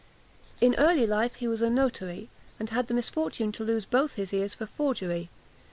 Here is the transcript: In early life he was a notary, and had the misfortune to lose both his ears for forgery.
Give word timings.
In 0.59 0.73
early 0.79 1.05
life 1.05 1.35
he 1.35 1.47
was 1.47 1.61
a 1.61 1.69
notary, 1.69 2.29
and 2.59 2.71
had 2.71 2.87
the 2.87 2.95
misfortune 2.95 3.51
to 3.51 3.63
lose 3.63 3.85
both 3.85 4.15
his 4.15 4.33
ears 4.33 4.55
for 4.55 4.65
forgery. 4.65 5.29